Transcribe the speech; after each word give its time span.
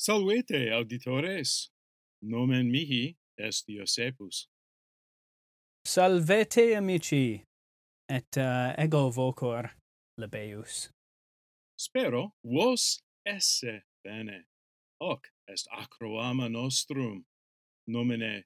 Salvete 0.00 0.70
auditores. 0.72 1.70
Nomen 2.22 2.70
mihi 2.70 3.16
est 3.36 3.68
Iosepus. 3.68 4.46
Salvete 5.84 6.76
amici. 6.76 7.42
Et 8.08 8.36
uh, 8.36 8.74
ego 8.78 9.10
vocor 9.10 9.70
Lebeus. 10.16 10.90
Spero 11.76 12.34
vos 12.44 13.00
esse 13.26 13.82
bene. 14.04 14.46
Hoc 15.00 15.32
est 15.48 15.66
acroama 15.72 16.48
nostrum. 16.48 17.24
Nomine 17.88 18.44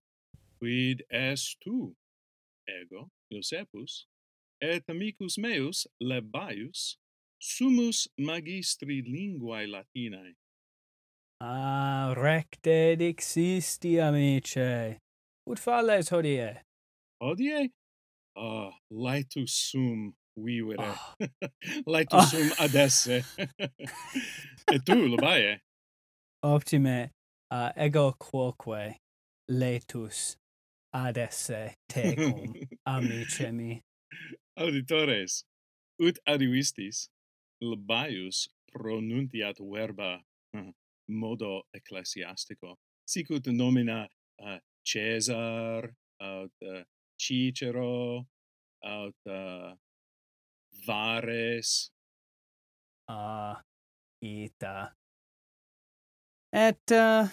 quid 0.58 1.04
est 1.10 1.56
tu? 1.60 1.94
Ego 2.66 3.10
Iosepus 3.30 4.06
et 4.58 4.88
amicus 4.88 5.36
meus 5.36 5.86
Lebaius 6.00 6.96
sumus 7.38 8.08
magistri 8.18 9.02
linguae 9.02 9.66
Latinae 9.66 10.36
Ah, 11.44 12.14
recte 12.16 12.94
dixisti, 12.96 13.98
amice. 14.00 14.98
Ut 15.50 15.58
falles 15.58 16.08
hodie? 16.10 16.60
Hodie? 17.20 17.68
Ah, 18.36 18.68
uh, 18.68 18.70
laetus 18.92 19.50
sum 19.50 20.14
vivere. 20.36 20.76
Oh. 20.78 21.16
Ah. 21.20 21.48
laetus 21.84 22.12
oh. 22.12 22.22
Ah. 22.22 22.30
sum 22.30 22.52
adesse. 22.60 23.24
Et 24.70 24.84
tu, 24.86 24.94
Lobae? 25.08 25.58
Optime, 26.44 27.10
uh, 27.50 27.72
ego 27.76 28.14
quoque 28.20 29.00
laetus 29.50 30.36
adesse 30.94 31.74
tecum, 31.88 32.54
amice 32.86 33.50
mi. 33.50 33.82
Auditores, 34.56 35.42
ut 35.98 36.20
adivistis, 36.24 37.08
Lobaius 37.60 38.46
pronuntiat 38.72 39.58
verba 39.58 40.20
modo 41.10 41.66
ecclesiastico. 41.72 42.78
Sicut 43.04 43.46
nomina 43.46 44.08
eh, 44.38 44.54
uh, 44.54 44.58
Caesar 44.82 45.94
aut 46.20 46.52
uh, 46.62 46.82
Cicero 47.16 48.26
aut 48.84 49.26
uh, 49.26 49.74
Vares. 50.86 51.90
Uh, 53.08 53.54
ita. 54.22 54.92
Et 56.52 56.90
uh, 56.92 57.28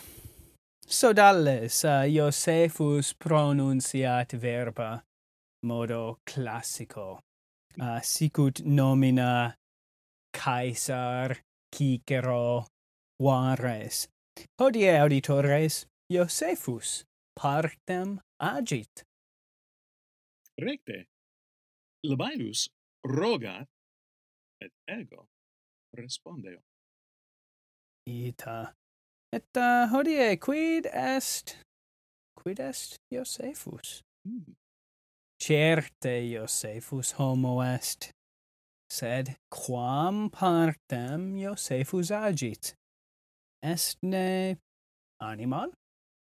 sodales 0.88 1.84
uh, 1.84 2.06
Josephus 2.08 3.14
pronunciat 3.14 4.34
verba 4.34 5.04
modo 5.64 6.20
classico. 6.26 7.20
Uh, 7.80 8.00
sicut 8.02 8.62
nomina 8.66 9.56
Caesar 10.34 11.38
Cicero 11.72 12.66
Juarez. 13.20 14.08
Hodie 14.58 14.98
auditores 15.02 15.86
Josephus 16.10 17.04
partem 17.36 18.20
agit. 18.40 19.04
Recte. 20.58 21.08
Labienus 22.06 22.70
rogat 23.04 23.68
et 24.62 24.72
ego 24.88 25.28
respondeo. 25.98 26.60
Ita. 28.08 28.74
Et 29.32 29.58
uh, 29.58 29.88
hodie 29.92 30.38
quid 30.40 30.88
est 30.92 31.58
quid 32.36 32.60
est 32.60 32.96
Josephus? 33.12 34.02
Mm. 34.28 34.56
Certe 35.40 36.32
Josephus 36.34 37.14
homo 37.20 37.62
est, 37.62 38.12
sed 38.90 39.38
quam 39.50 40.30
partem 40.30 41.38
Josephus 41.38 42.12
agit? 42.12 42.74
estne 43.64 44.58
animal, 45.22 45.74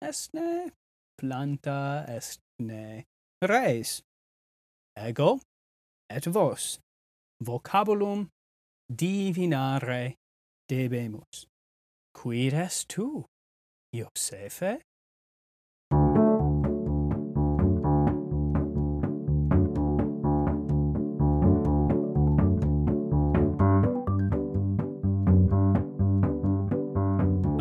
estne 0.03 0.73
planta, 1.17 2.05
estne 2.09 3.05
res. 3.43 4.03
Ego 4.97 5.41
et 6.11 6.27
vos 6.27 6.79
vocabulum 7.41 8.29
divinare 8.91 10.17
debemus. 10.69 11.47
Quid 12.13 12.55
est 12.55 12.89
tu, 12.89 13.25
Iosefe? 13.95 14.81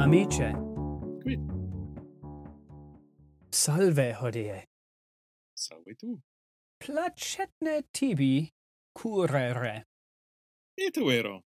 Amice. 0.09 0.50
Qui. 1.22 1.38
Salve 3.52 4.08
hodie. 4.20 4.64
Salve 5.56 5.94
tu. 6.00 6.18
Placetne 6.81 7.84
tibi 7.94 8.50
curere. 8.98 9.84
Itu 10.75 11.12
ero. 11.12 11.44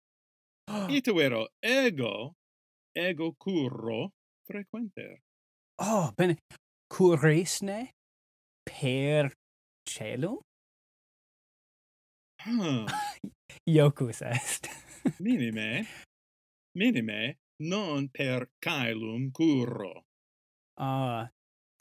Itu 0.91 1.15
vero. 1.15 1.47
ego 1.63 2.35
ego 2.97 3.37
curro 3.39 4.11
frequenter. 4.45 5.21
Oh, 5.79 6.11
bene. 6.17 6.39
Curisne 6.91 7.91
per 8.67 9.31
celum? 9.87 10.43
Hmm. 12.43 12.59
Huh. 12.59 12.87
Ah. 12.89 13.15
Iocus 13.69 14.23
est. 14.23 14.67
minime, 15.21 15.87
minime, 16.75 17.37
non 17.63 18.09
per 18.11 18.51
caelum 18.59 19.31
curro. 19.31 20.05
Ah, 20.81 21.29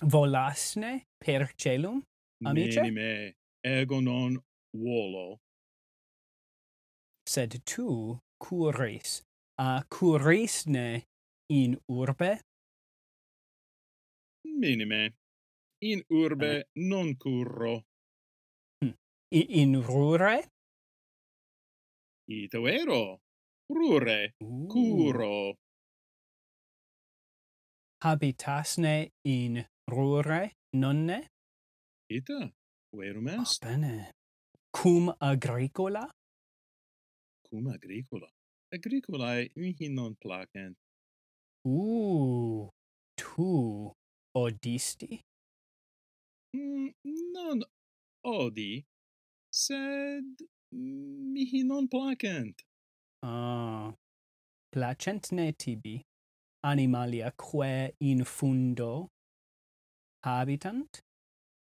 volasne 0.05 1.07
per 1.17 1.53
celum, 1.55 2.01
amice? 2.43 2.81
Minime, 2.81 3.35
ego 3.61 3.99
non 3.99 4.41
volo. 4.77 5.39
Sed 7.27 7.63
tu 7.63 8.17
curis, 8.37 9.21
a 9.59 9.75
ah, 9.75 9.85
curisne 9.87 11.03
in 11.53 11.77
urbe? 11.91 12.39
Minime, 14.47 15.15
in 15.83 16.01
urbe 16.07 16.67
uh. 16.73 16.81
non 16.87 17.15
curro. 17.17 17.85
Hm, 18.83 18.93
I 19.35 19.61
in 19.61 19.81
rure? 19.81 20.51
Ito 22.29 22.67
ero, 22.67 23.19
rure, 23.71 24.33
uh. 24.39 24.67
curro 24.67 25.57
habitasne 28.03 29.11
in 29.23 29.65
rure 29.89 30.51
nonne? 30.73 31.29
Ita, 32.09 32.51
verum 32.93 33.27
est. 33.27 33.63
Ah, 33.63 33.67
bene. 33.67 34.11
Cum 34.71 35.13
agricola? 35.19 36.09
Cum 37.49 37.67
agricola? 37.67 38.27
Agricolae 38.73 39.49
mihi 39.55 39.89
non 39.89 40.15
placent. 40.15 40.77
Uh, 41.65 42.69
tu 43.15 43.93
odisti? 44.35 45.21
Mm, 46.55 46.91
non 47.33 47.61
odi, 48.23 48.85
sed 49.49 50.43
mihi 50.71 51.63
non 51.63 51.87
placent. 51.87 52.63
Ah, 53.23 53.93
placentne 54.71 55.53
tibi 55.57 56.03
animalia 56.63 57.31
quae 57.35 57.93
in 57.99 58.23
fundo 58.23 59.09
habitant? 60.23 61.01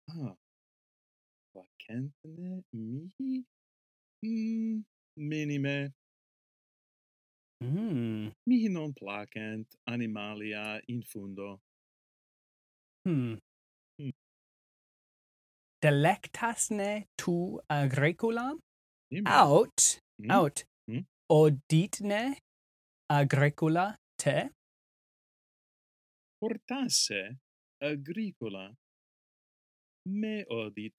Ah. 0.09 0.35
Vacantene 1.55 2.63
mihi? 2.73 3.45
Mm, 4.25 4.83
minime. 5.17 5.93
Mm. 7.63 8.31
Mihi 8.47 8.69
non 8.69 8.93
placent 8.93 9.67
animalia 9.87 10.81
in 10.87 11.01
fundo. 11.01 11.59
Hmm. 13.05 13.35
hmm. 13.99 14.09
Delectasne 15.81 17.07
tu 17.17 17.59
agriculam? 17.69 18.59
Ime. 19.11 19.29
Aut, 19.29 20.01
mm. 20.21 20.31
aut, 20.31 20.65
mm. 20.89 21.05
oditne 21.29 22.37
agricula 23.11 23.95
te? 24.17 24.49
portasse 26.45 27.39
agricola 27.81 28.71
me 30.07 30.45
odit. 30.47 30.93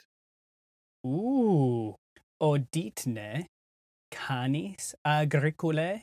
Uh, 1.04 1.10
U 1.10 1.94
oditne 2.42 3.46
canis 4.10 4.94
agricole 5.04 6.02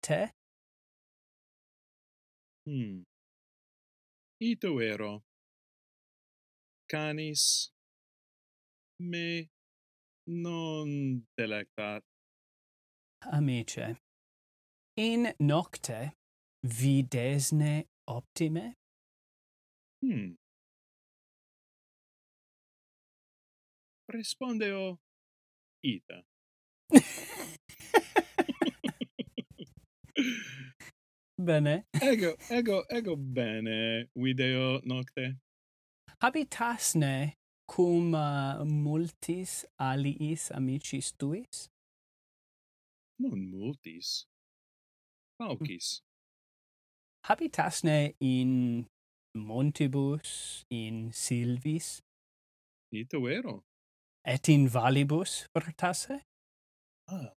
te? 0.00 0.20
Hmm. 2.66 3.02
Ito 4.40 4.70
ero. 4.80 5.22
Canis 6.88 7.72
me 9.00 9.48
non 10.26 11.26
delectat. 11.36 12.02
Amice 13.32 13.96
in 14.94 15.34
nocte 15.38 16.14
videsne 16.62 17.86
optime? 18.08 18.74
Hmm. 20.02 20.34
Respondeo 24.08 24.98
ita. 25.82 26.24
bene. 31.38 31.84
Ego, 32.02 32.36
ego, 32.50 32.84
ego 32.90 33.16
bene 33.16 34.08
video 34.14 34.80
nocte. 34.84 35.36
Habitasne 36.22 37.36
cum 37.66 38.14
uh, 38.14 38.64
multis 38.64 39.64
aliis 39.78 40.50
amicis 40.50 41.12
tuis? 41.18 41.68
Non 43.20 43.38
multis. 43.50 44.26
Mm. 45.40 45.46
Paucis 45.46 46.07
habitasne 47.28 48.14
in 48.20 48.86
montibus, 49.36 50.64
in 50.70 51.12
silvis? 51.12 52.00
Ito 52.92 53.20
vero. 53.20 53.64
Et 54.24 54.48
in 54.48 54.68
valibus 54.68 55.46
fortasse? 55.52 56.22
Ah. 57.08 57.32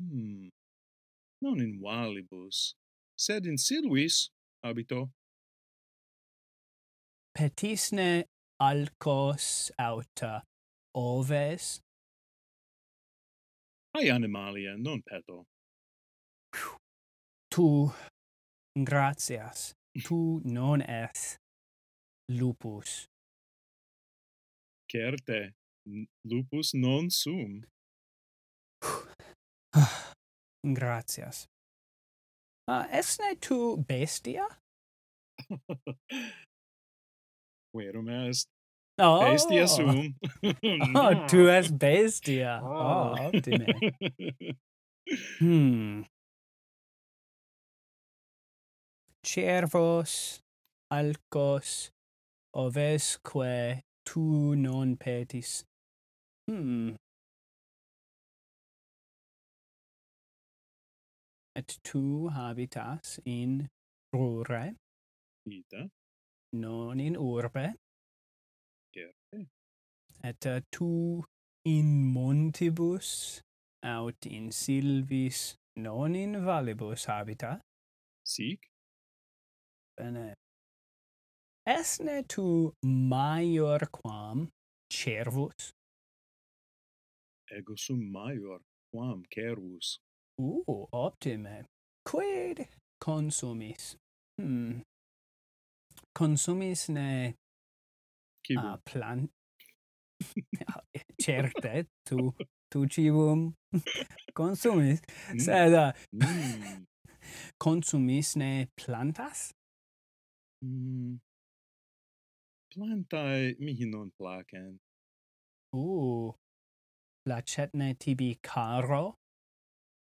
Hmm. 0.00 0.48
Non 1.42 1.60
in 1.60 1.80
valibus, 1.80 2.74
sed 3.18 3.46
in 3.46 3.58
silvis 3.58 4.30
habito. 4.64 5.10
Petisne 7.36 8.24
alcos 8.60 9.70
auta 9.78 10.42
oves? 10.94 11.80
Ai 13.96 14.10
animalia, 14.10 14.76
non 14.76 15.02
peto. 15.02 15.44
Tu 17.50 17.90
gratias, 18.76 19.74
tu 20.04 20.40
non 20.44 20.82
es 20.82 21.38
lupus. 22.28 23.06
Certe, 24.90 25.52
lupus 26.24 26.74
non 26.74 27.10
sum. 27.10 27.64
gratias. 30.74 31.46
Uh, 32.68 32.84
esne 32.90 33.36
tu 33.40 33.76
bestia? 33.88 34.46
Verum 37.74 38.08
est. 38.08 38.48
Oh. 38.98 39.20
Bestia 39.20 39.66
sum. 39.66 40.14
oh, 40.94 41.26
tu 41.28 41.48
es 41.50 41.70
bestia. 41.70 42.60
Ah. 42.64 42.68
Oh, 42.68 43.14
oh 43.18 43.26
optime. 43.26 43.66
hmm. 45.38 46.02
cervos 49.26 50.40
alcos 50.90 51.90
ovesque 52.54 53.82
tu 54.06 54.54
non 54.56 54.96
petis. 54.96 55.64
Hmm. 56.48 56.94
Et 61.56 61.78
tu 61.82 62.30
habitas 62.30 63.18
in 63.24 63.68
rure 64.12 64.74
ita 65.46 65.88
non 66.52 67.00
in 67.00 67.16
urbe. 67.16 67.74
Certe. 68.94 69.48
Et 70.22 70.46
uh, 70.46 70.60
tu 70.70 71.24
in 71.64 71.88
montibus 72.14 73.40
aut 73.82 74.26
in 74.26 74.52
silvis 74.52 75.56
non 75.76 76.14
in 76.14 76.44
valibus 76.44 77.06
habita 77.06 77.60
sic. 78.24 78.70
Bene. 79.96 80.34
Esne 81.66 82.22
tu 82.28 82.72
maior 82.84 83.88
quam 83.90 84.48
cervus? 84.92 85.72
Ego 87.50 87.76
sum 87.76 88.00
maior 88.12 88.60
quam 88.92 89.22
cervus. 89.34 89.98
Uh, 90.38 90.86
optime. 90.92 91.64
Quid 92.04 92.68
consumis? 93.00 93.96
Hmm. 94.38 94.82
Consumis 96.14 96.88
ne 96.88 97.34
Cibum. 98.46 98.64
a 98.64 98.78
plant 98.84 99.30
eh, 100.94 101.02
certe 101.18 101.86
tu 102.04 102.32
tu 102.70 102.86
cibum 102.86 103.54
consumis 104.38 105.00
mm. 105.32 105.40
sed 105.40 105.74
eh, 105.74 105.92
mm. 106.14 106.86
consumis 107.64 108.36
ne 108.36 108.68
plantas 108.76 109.52
Mm. 110.64 111.20
Plantae 112.72 113.56
mihi 113.58 113.86
non 113.86 114.10
placent. 114.16 114.80
Uh, 115.72 116.32
Placetne 117.26 117.98
tibi 117.98 118.38
caro? 118.42 119.18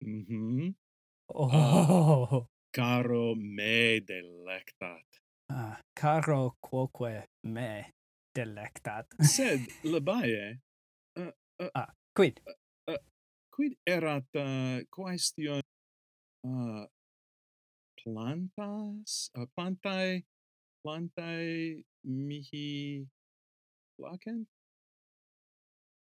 Mhm. 0.03 0.75
Oh. 1.35 1.49
Ah, 1.51 2.47
caro 2.73 3.35
me 3.35 4.01
delectat. 4.01 5.09
Ah, 5.51 5.81
caro 5.95 6.57
quoque 6.61 7.25
me 7.45 7.93
delectat. 8.35 9.07
Sed 9.21 9.61
labae 9.93 10.61
uh, 11.17 11.33
uh, 11.61 11.71
ah, 11.75 11.91
quid 12.15 12.41
uh, 12.47 12.93
uh, 12.93 13.03
quid 13.51 13.79
erat 13.87 14.27
uh, 14.37 14.83
question 14.91 15.63
uh, 16.47 16.85
plantas 17.99 19.31
uh, 19.39 19.47
plantae 19.55 20.25
plantae 20.85 21.85
mihi 22.05 23.07
placent? 23.97 24.49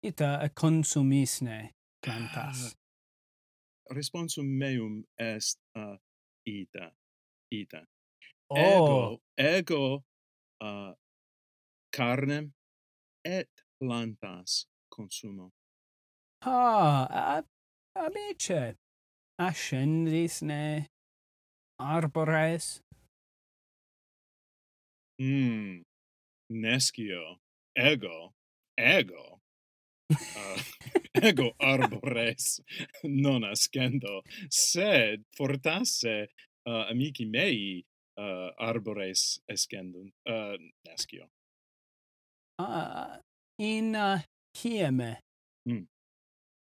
Ita 0.06 0.50
consumisne 0.54 1.74
plantas. 2.06 2.78
Ah, 3.90 3.94
responsum 3.96 4.46
meum 4.46 5.04
est 5.18 5.58
uh, 5.76 5.98
ita. 6.46 6.92
Ita. 7.52 7.82
Oh. 8.50 8.58
Ego, 8.58 9.22
ego 9.38 10.06
uh, 10.62 10.94
carnem 11.92 12.54
et 13.26 13.50
plantas 13.82 14.68
consumo. 14.90 15.52
Ha, 16.46 17.08
ab 17.10 17.46
amice, 17.96 18.78
ascendisne 19.42 20.88
arbores 21.80 22.84
Mm. 25.22 25.82
Nescio. 26.50 27.40
Ego. 27.76 28.34
Ego. 28.78 29.42
uh, 30.10 30.60
ego 31.22 31.54
arbores 31.60 32.62
non 33.04 33.44
ascendo, 33.44 34.24
sed 34.50 35.26
fortasse 35.36 36.32
uh, 36.64 36.88
amici 36.90 37.26
mei 37.26 37.84
uh, 38.18 38.54
arbores 38.58 39.42
escendum, 39.46 40.12
uh, 40.30 40.58
nescio. 40.84 41.30
Uh, 42.60 42.64
ah, 42.66 43.22
in 43.62 43.96
uh, 43.96 44.22
hieme 44.58 45.24
mm. 45.70 45.84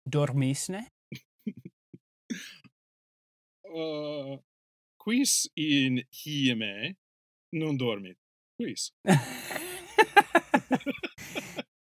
dormisne? 0.05 0.87
uh, 3.73 4.39
quis 4.97 5.49
in 5.55 6.03
hieme 6.11 6.97
non 7.53 7.77
dormit? 7.77 8.19
quis. 8.57 8.93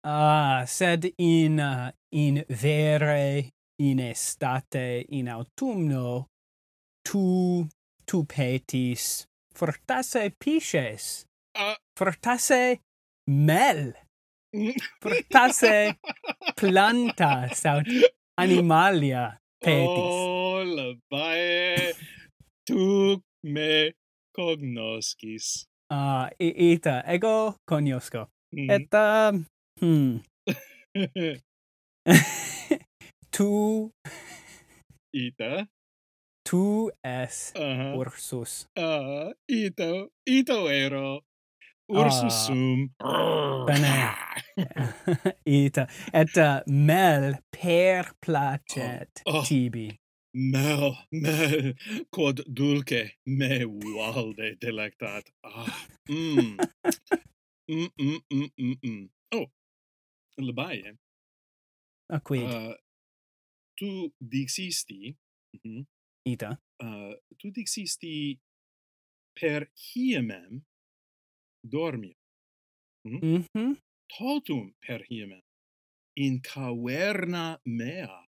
ah, 0.05 0.65
sed 0.67 1.13
in 1.19 1.61
uh, 1.61 1.91
in 2.13 2.45
vere 2.49 3.51
in 3.81 4.01
estate 4.01 5.05
in 5.09 5.29
autumno 5.29 6.27
tu 7.05 7.67
tu 8.07 8.25
petis 8.25 9.27
fortasse 9.55 10.31
pisces 10.39 11.25
uh, 11.59 11.61
ah. 11.61 11.77
fortasse 11.97 12.81
mel 13.27 13.95
fortasse 15.03 15.99
planta 16.57 17.49
saut 17.55 17.87
animalia 18.37 19.41
petis. 19.61 19.87
Oh 19.87 20.63
la 20.65 20.95
bae. 21.11 21.93
Tu 22.67 23.23
me 23.43 23.93
cognoscis. 24.37 25.67
Ah, 25.93 26.31
uh, 26.31 26.33
ita 26.39 27.03
ego 27.07 27.57
conozco. 27.67 28.29
Mm. 28.55 28.59
Mm-hmm. 28.59 28.71
Et 28.71 28.95
um, 28.95 29.47
hmm. 29.81 30.21
tu 33.31 33.91
ita 35.13 35.67
tu 36.45 36.91
es 37.03 37.53
uh 37.57 37.63
-huh. 37.63 37.97
ursus. 37.97 38.69
Ah, 38.79 39.27
uh, 39.27 39.33
ito 39.49 40.11
ito 40.27 40.71
ero. 40.71 41.21
Ursus 41.91 42.23
uh, 42.23 42.31
sum. 42.47 42.91
Ah, 43.03 43.65
bene. 43.67 44.15
ita 45.45 45.87
et 46.13 46.37
uh, 46.37 46.63
mel 46.67 47.35
per 47.51 48.15
placet 48.21 49.23
oh. 49.27 49.35
oh. 49.35 49.43
tibi. 49.43 50.00
Mel, 50.33 50.97
mel, 51.11 51.75
quod 52.11 52.45
dulce 52.47 53.19
me 53.27 53.65
valde 53.67 54.57
delectat. 54.59 55.33
Ah, 55.43 55.87
mm. 56.09 56.57
mm, 57.71 57.91
mm, 57.99 58.21
mm, 58.31 58.51
mm, 58.57 58.77
mm. 58.87 59.11
Oh, 59.35 59.51
labae. 60.39 60.97
A 62.13 62.21
quid? 62.21 62.43
Uh, 62.43 62.75
tu 63.75 64.13
dixisti... 64.19 65.17
Mm 65.53 65.61
-hmm, 65.65 65.87
Ita. 66.23 66.61
Uh, 66.79 67.15
tu 67.39 67.51
dixisti 67.51 68.39
per 69.35 69.71
hiemem 69.75 70.63
dormio. 71.63 72.15
Mm? 73.09 73.19
Mm 73.23 73.45
-hmm. 73.51 73.77
Totum 74.07 74.75
per 74.79 75.05
hiemem 75.09 75.43
in 76.15 76.41
caverna 76.41 77.61
mea 77.65 78.30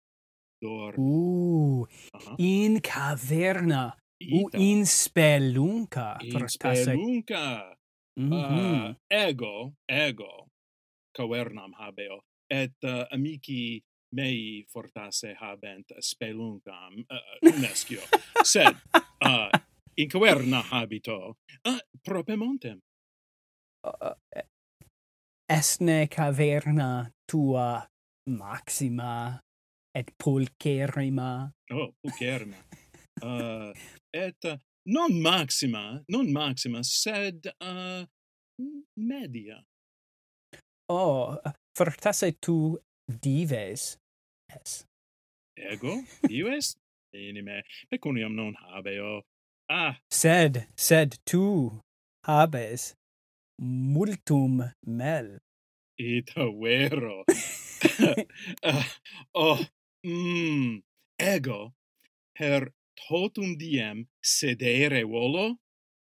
dor. 0.60 0.94
Uh, 0.96 1.86
Aha. 2.12 2.34
in 2.38 2.80
caverna. 2.80 3.96
Ita. 4.20 4.36
U 4.36 4.48
in 4.60 4.86
spelunca. 4.86 6.16
In 6.20 6.48
spelunca. 6.48 7.76
Mm 8.20 8.28
-hmm. 8.28 8.88
uh, 8.88 8.94
ego, 9.08 9.72
ego, 9.86 10.50
cavernam 11.16 11.72
habeo, 11.72 12.20
et 12.50 12.76
uh, 12.84 13.06
amici 13.10 13.82
mei 14.12 14.64
fortasse 14.68 15.34
habent 15.38 15.92
speluncam, 15.98 16.98
eh, 16.98 17.16
eh, 17.42 17.48
uh, 17.48 17.60
nescio, 17.60 18.02
sed 18.42 18.76
uh, 19.24 19.48
in 20.02 20.08
caverna 20.08 20.62
habito, 20.70 21.36
ah, 21.62 21.70
uh, 21.74 21.78
propemontem. 22.02 22.80
Uh, 23.86 24.14
esne 25.50 26.08
caverna 26.08 27.10
tua 27.24 27.86
maxima 28.28 29.40
et 29.94 30.10
pulcherrima. 30.18 31.52
Oh, 31.72 31.94
pulcherrima. 32.02 32.56
uh, 33.22 33.72
et 34.12 34.44
uh, 34.44 34.56
non 34.86 35.20
maxima, 35.20 36.02
non 36.08 36.32
maxima, 36.32 36.82
sed 36.82 37.52
uh, 37.60 38.04
media. 38.96 39.64
Oh, 40.88 41.38
fortasse 41.76 42.32
tu 42.40 42.78
dives 43.06 43.96
es. 44.48 44.84
Ego? 45.56 46.02
Dives? 46.26 46.76
Inime, 47.14 47.62
pecuniam 47.90 48.34
non 48.34 48.54
habeo. 48.54 49.18
Oh. 49.18 49.22
Ah! 49.68 49.96
Sed, 50.10 50.66
sed 50.76 51.18
tu 51.24 51.80
habes 52.26 52.94
multum 53.60 54.72
mel. 54.86 55.38
Ita 55.98 56.50
vero. 56.50 57.24
uh, 58.64 58.82
oh, 59.34 59.60
mm, 60.06 60.82
ego 61.18 61.74
per 62.32 62.72
totum 62.94 63.56
diem 63.56 64.06
sedere 64.20 65.02
volo 65.04 65.46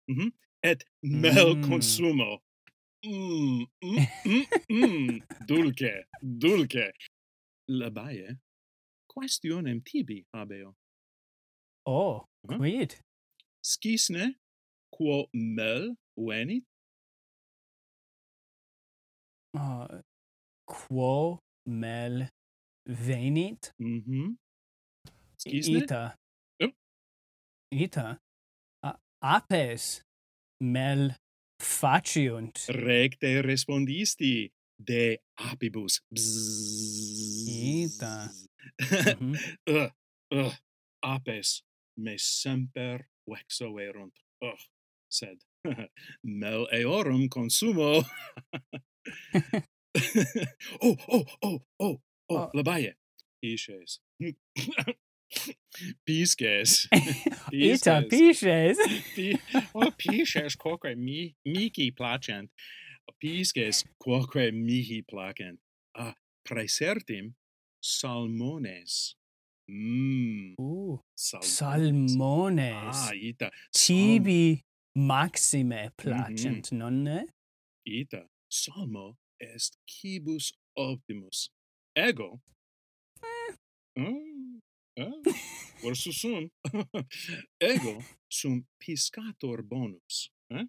mm-hmm, 0.08 0.14
mm 0.14 0.18
-hmm, 0.18 0.32
et 0.62 0.84
mel 1.02 1.56
mm. 1.56 1.68
consumo 1.68 2.42
mm, 3.06 3.64
mm, 3.82 4.06
mm, 4.24 4.46
mm, 4.70 5.20
dulce 5.46 6.06
dulce. 6.20 6.92
Labae 7.68 8.38
questionem 9.06 9.80
tibi 9.82 10.26
habeo. 10.32 10.76
Oh 11.84 12.24
-huh. 12.46 12.56
quid? 12.58 13.00
Scisne 13.62 14.34
quo 14.90 15.28
mel 15.32 15.96
venit? 16.16 16.64
Uh, 19.54 20.00
quo 20.64 21.38
mel 21.64 22.28
venit. 22.86 23.72
Mhm. 23.76 24.38
Excuse? 25.34 25.68
Ita. 25.70 26.16
Yep. 26.58 26.72
Ita. 27.70 28.20
A 28.82 28.98
apes 29.18 30.02
mel 30.62 31.16
faciunt. 31.62 32.66
Recte 32.68 33.40
respondisti. 33.40 34.52
De 34.76 35.18
apibus. 35.34 36.00
Bzzz. 36.14 37.48
Ita. 37.84 38.30
mm 39.20 39.32
-hmm. 39.32 39.34
uh, 39.70 39.90
uh, 40.34 40.54
apes 41.00 41.62
me 41.96 42.18
semper 42.18 43.08
vexo 43.24 43.78
erunt. 43.78 44.26
uh, 44.40 44.58
sed 45.08 45.40
mel 46.22 46.68
eorum 46.72 47.28
consumo. 47.28 48.02
oh, 50.82 50.96
oh, 51.08 51.24
oh, 51.42 51.60
oh, 51.78 52.00
Oh, 52.28 52.37
oh. 52.37 52.50
labaye. 52.54 52.95
Pishes. 53.40 54.00
Pisces. 56.06 56.88
Ita 57.52 58.02
pisces. 58.09 58.78
oh, 59.75 59.90
pisces 59.97 60.56
quoque 60.56 60.95
mi 60.97 61.35
mihi 61.45 61.90
placent. 61.90 62.50
Pisces 63.21 63.85
quoque 63.99 64.52
mihi 64.52 65.02
placent. 65.02 65.59
Ah, 65.95 66.14
praesertim 66.45 67.35
salmones. 67.83 69.14
Mm. 69.68 70.54
Uh, 70.59 70.97
salmones. 71.14 72.16
salmones. 72.16 72.97
Ah, 73.09 73.12
ita. 73.14 73.50
Tibi 73.73 74.62
maxime 74.95 75.90
placent, 75.97 76.73
mm 76.73 76.78
-hmm. 76.78 76.78
nonne? 76.78 77.26
Ita, 77.85 78.23
salmo 78.49 79.16
est 79.40 79.76
quibus 79.87 80.52
optimus 80.76 81.50
ego. 81.96 82.40
Eh. 83.22 83.54
Mm, 83.98 84.60
eh. 84.98 85.32
Versus 85.82 86.20
sum. 86.20 86.50
ego 87.60 88.02
sum 88.28 88.66
piscator 88.78 89.62
bonus. 89.62 90.30
Eh? 90.52 90.64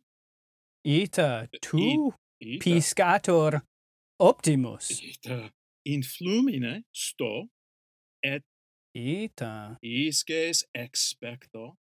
Ita 0.86 1.48
eh, 1.52 1.60
tu 1.62 1.78
I, 1.78 2.58
ita. 2.58 2.64
piscator 2.64 3.62
optimus. 4.20 5.02
Ita 5.02 5.52
in 5.88 6.04
flumine 6.04 6.84
sto 6.92 7.48
et 8.22 8.44
ita 8.94 9.78
isces 9.82 10.66
expecto 10.76 11.78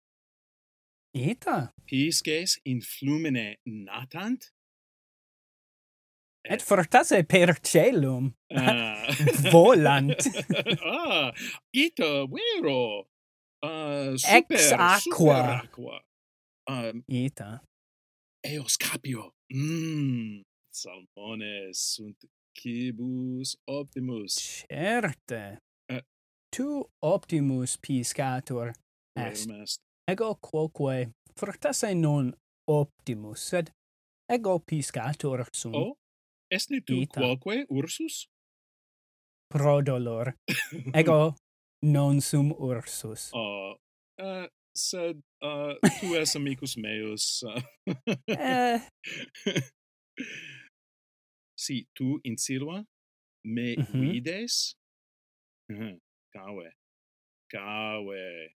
ita 1.14 1.72
pisces 1.86 2.60
in 2.66 2.82
flumine 2.82 3.58
natant 3.66 4.52
Et 6.50 6.62
fortasse 6.62 7.24
per 7.24 7.56
celum. 7.64 8.34
Ah. 8.52 9.08
Volant. 9.52 10.20
ah, 10.84 11.32
ita 11.72 12.26
vero. 12.28 13.08
Uh, 13.64 14.18
super, 14.18 14.56
Ex 14.58 14.72
aqua. 14.72 15.00
Super 15.00 15.50
aqua. 15.64 16.02
Um, 16.70 17.04
ita. 17.08 17.62
Eos 18.44 18.78
capio. 18.78 19.32
Mm. 19.54 20.44
Salmones 20.74 21.78
sunt 21.78 22.26
quibus 22.54 23.56
optimus. 23.68 24.66
Certe. 24.68 25.60
Uh, 25.92 26.02
tu 26.52 26.84
optimus 27.00 27.78
piscator 27.78 28.74
est. 29.16 29.48
est. 29.50 29.80
Ego 30.10 30.36
quoque 30.42 31.14
fortasse 31.36 31.94
non 31.94 32.34
optimus, 32.68 33.40
sed 33.40 33.72
ego 34.30 34.60
piscator 34.60 35.48
sum. 35.54 35.76
Oh? 35.76 35.96
Esne 36.54 36.82
tu 36.86 37.02
Ita. 37.02 37.20
quoque 37.20 37.66
Ursus? 37.70 38.28
Pro 39.50 39.82
dolor. 39.82 40.38
Ego 40.94 41.36
non 41.82 42.22
sum 42.22 42.52
Ursus. 42.52 43.32
Oh, 43.34 43.76
uh, 44.22 44.48
sed 44.76 45.18
uh, 45.42 45.74
tu 46.00 46.16
es 46.16 46.36
amicus 46.40 46.78
meus. 46.78 47.44
eh. 48.28 48.38
eh. 48.38 48.80
si 51.64 51.88
tu 51.98 52.20
in 52.24 52.38
silva 52.38 52.86
me 53.46 53.76
mm 53.76 53.84
-hmm. 53.84 54.12
vides? 54.12 54.76
Uh 55.70 55.76
mm-hmm. 55.76 55.90
-huh. 55.90 56.00
Cave. 56.34 56.70
Cave. 57.50 58.56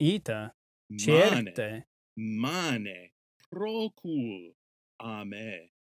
Ita. 0.00 0.52
Mane, 0.90 1.00
certe. 1.00 1.84
Mane, 2.16 3.12
procul 3.50 4.56
a 5.00 5.24
me 5.24 5.77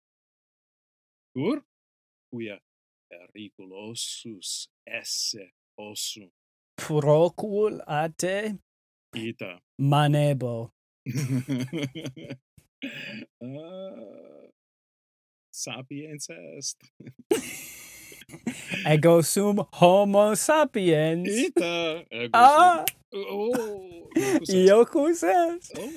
cur, 1.33 1.61
quia 2.31 2.59
periculosus 3.09 4.69
esse 4.85 5.51
possum 5.75 6.29
Procul 6.75 7.81
a 7.87 8.09
te? 8.09 8.57
Ita. 9.15 9.59
Manebo. 9.79 10.71
uh, 11.05 11.11
sapiens 15.53 16.29
est. 16.29 16.77
ego 18.85 19.21
sum 19.21 19.63
homo 19.73 20.35
sapiens. 20.35 21.29
Ita. 21.29 22.03
Ego 22.09 22.31
ah. 22.33 22.85
Sum. 22.85 22.95
Oh, 23.15 24.09
Yoku 24.49 25.13
says. 25.13 25.71
Oh. 25.77 25.89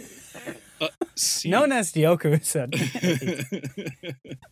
Uh, 0.79 0.89
si. 1.15 1.49
non 1.49 1.73
est 1.73 1.97
iocus 1.97 2.45
said. 2.45 2.71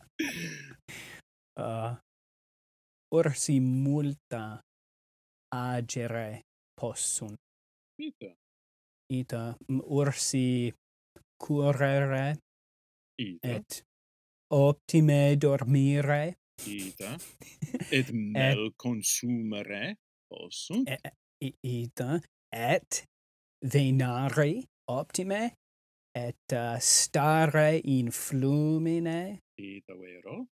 uh, 1.64 1.96
ursi 3.14 3.60
multa 3.60 4.60
agere 5.54 6.44
possunt. 6.74 7.38
Ita. 8.00 8.30
Ita 9.12 9.56
ursi 9.68 10.72
curere. 11.38 12.36
Ita. 13.18 13.48
Et 13.48 13.84
optime 14.50 15.36
dormire. 15.36 16.36
Ita. 16.66 17.16
Et 17.90 18.10
mel 18.12 18.66
et, 18.66 18.76
consumere 18.76 19.96
possunt. 20.28 20.88
Et, 21.40 21.54
ita. 21.62 22.20
Et 22.52 23.04
venari 23.62 24.64
optime. 24.88 25.54
Et 26.14 26.52
uh, 26.52 26.78
stare 26.78 27.80
in 27.84 28.10
flumine. 28.10 29.40
Ita 29.58 29.94
vero 29.98 30.46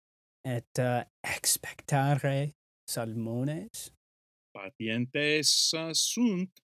et 0.45 0.79
uh, 0.79 1.03
expectare 1.21 2.55
salmones? 2.89 3.93
Patientes 4.53 5.71
sunt 5.93 6.63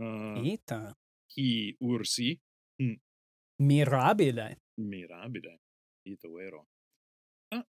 uh, 0.00 0.38
eh, 0.38 0.52
ita. 0.52 0.96
qui 1.26 1.76
ursi? 1.80 2.40
Hm. 2.82 2.96
Mirabile. 3.62 4.56
Mirabile. 4.80 5.60
Ita 6.06 6.28
vero. 6.28 6.66
Ah 7.54 7.64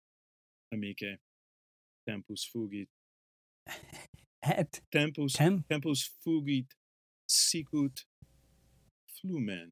amice 0.71 1.19
tempus 2.03 2.49
fugit. 2.51 2.89
Et 4.45 4.83
tempus 4.89 5.33
Tem 5.33 5.63
tempus 5.67 6.05
fugit 6.21 6.75
sicut 7.25 8.05
flumen. 9.17 9.71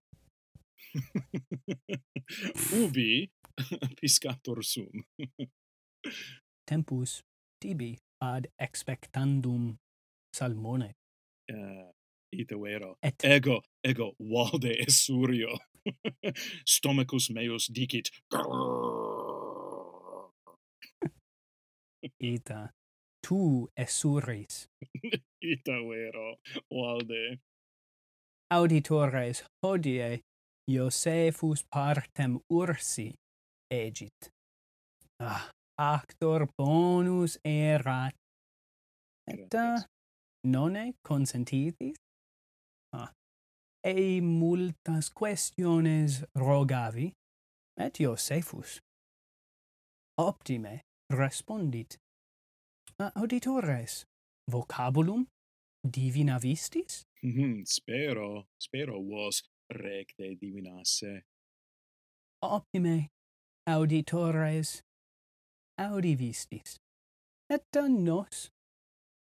Ubi 2.81 3.31
piscator 4.01 4.63
sum. 4.63 5.03
Tempus 6.65 7.24
tibi 7.60 7.98
ad 8.22 8.48
expectandum 8.57 9.77
salmone. 10.36 10.95
Eh, 11.48 11.55
uh, 11.55 11.91
ito 12.31 12.60
vero. 12.60 12.98
Et. 13.01 13.24
Ego, 13.24 13.62
ego, 13.83 14.15
valde 14.19 14.75
essurio. 14.88 15.57
Stomachus 16.65 17.29
meus 17.29 17.67
dicit. 17.67 18.10
Ita, 22.19 22.69
tu 23.27 23.69
essuris. 23.77 24.67
Ita 25.41 25.72
vero, 25.89 26.38
valde. 26.72 27.39
Auditores 28.53 29.43
hodie 29.62 30.22
Iosephus 30.69 31.63
partem 31.69 32.39
ursi 32.50 33.13
egit. 33.73 34.29
Ah, 35.23 35.49
actor 35.79 36.47
bonus 36.57 37.37
erat. 37.43 38.15
Eta 39.31 39.65
nonne 40.47 40.93
consentitis? 41.07 41.97
Ah. 42.95 43.11
Ei 43.83 44.21
multas 44.21 45.09
questiones 45.11 46.21
rogavi, 46.35 47.11
et 47.79 47.99
Iosefus. 47.99 48.79
Optime 50.17 50.79
respondit. 51.09 51.97
Ah, 52.99 53.11
auditores, 53.15 54.03
vocabulum 54.51 55.25
divina 55.83 56.37
vistis? 56.39 57.03
Mm 57.23 57.31
-hmm, 57.31 57.63
spero, 57.65 58.47
spero 58.57 59.01
vos 59.01 59.43
recte 59.69 60.35
divinasse. 60.39 61.23
Optime 62.41 63.09
auditores 63.65 64.84
audivistis. 65.77 66.82
Et 67.50 67.75
a 67.75 67.88
nos 67.88 68.51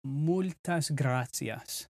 multas 0.03 0.91
gratias. 0.91 1.89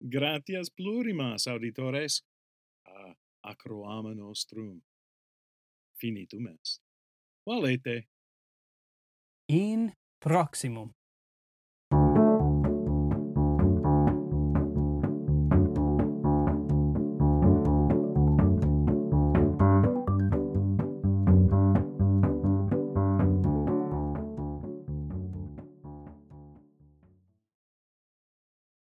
Gratias 0.00 0.70
plurimas 0.70 1.46
auditores. 1.46 2.22
A 2.84 3.14
acroama 3.42 4.14
nostrum 4.14 4.82
finitum 6.00 6.46
est. 6.48 6.80
Valete 7.46 8.08
in 9.48 9.92
proximum. 10.20 10.94